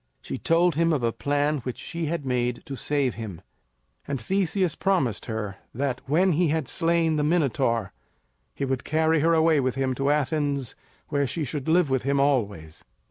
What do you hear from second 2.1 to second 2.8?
made to